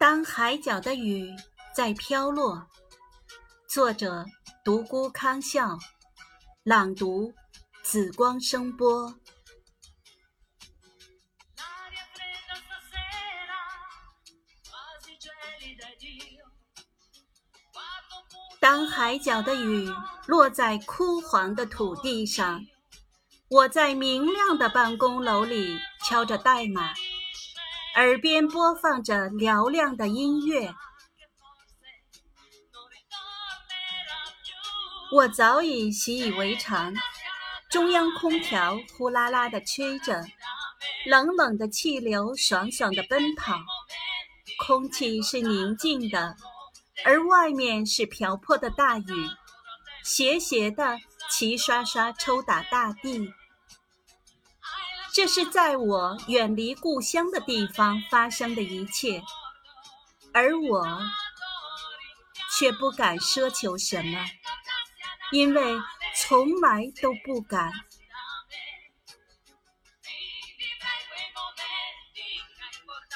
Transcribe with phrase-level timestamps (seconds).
[0.00, 1.36] 当海角的雨
[1.76, 2.66] 在飘落，
[3.68, 4.24] 作者
[4.64, 5.78] 独孤康笑，
[6.62, 7.34] 朗读
[7.82, 9.14] 紫光声波。
[18.58, 19.86] 当海角的雨
[20.26, 22.64] 落在枯黄的土地上，
[23.50, 25.78] 我在明亮的办公楼里
[26.08, 26.94] 敲着代码。
[27.96, 30.72] 耳边播放着嘹亮的音乐，
[35.12, 36.94] 我早已习以为常。
[37.68, 40.24] 中央空调呼啦啦地吹着，
[41.06, 43.60] 冷冷的气流爽爽地奔跑，
[44.58, 46.36] 空气是宁静的，
[47.04, 49.28] 而外面是瓢泼的大雨，
[50.04, 53.32] 斜斜的齐刷刷抽打大地。
[55.12, 59.22] 这是在我远离故乡的地方发生的一切，
[60.32, 60.86] 而我
[62.56, 64.24] 却不敢奢求什么，
[65.32, 65.78] 因为
[66.16, 67.72] 从来都不敢。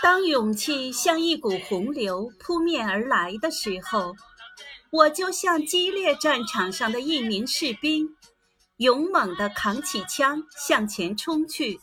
[0.03, 4.15] 当勇气像一股洪流扑面而来的时候，
[4.91, 8.17] 我就像激烈战场上的一名士兵。
[8.79, 11.79] 勇猛地扛起枪向前冲去，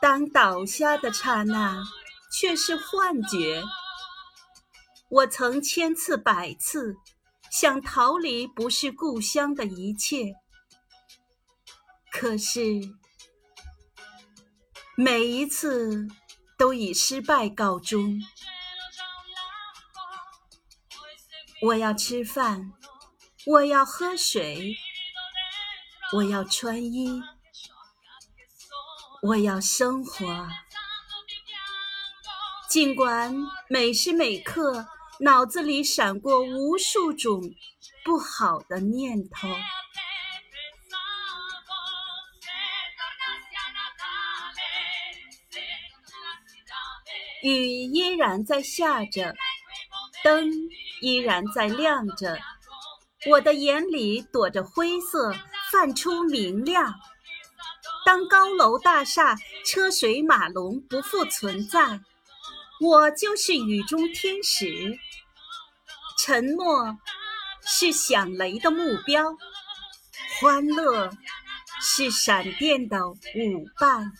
[0.00, 1.82] 当倒下的刹那
[2.32, 3.64] 却是幻觉。
[5.08, 6.94] 我曾千次百次
[7.50, 10.34] 想逃离不是故乡的一切，
[12.12, 12.62] 可是
[14.96, 16.06] 每一次
[16.56, 18.20] 都以失败告终。
[21.62, 22.72] 我要吃饭。
[23.46, 24.76] 我要喝水，
[26.12, 27.22] 我要穿衣，
[29.22, 30.46] 我要生活。
[32.68, 33.34] 尽管
[33.68, 34.86] 每时每刻
[35.20, 37.42] 脑子里闪过无数种
[38.04, 39.48] 不好的念头，
[47.42, 49.34] 雨依然在下着，
[50.22, 50.46] 灯
[51.00, 52.38] 依然在亮着。
[53.26, 55.34] 我的眼里躲着灰色，
[55.70, 56.94] 泛出明亮。
[58.06, 62.00] 当高楼大厦、车水马龙不复存在，
[62.80, 64.98] 我就是雨中天使。
[66.18, 66.96] 沉默
[67.62, 69.36] 是响雷的目标，
[70.40, 71.10] 欢乐
[71.80, 73.16] 是闪电的舞
[73.78, 74.12] 伴。